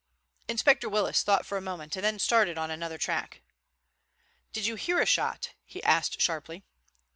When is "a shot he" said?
4.99-5.83